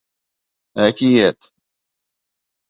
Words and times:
Әкиәт... 0.85 1.51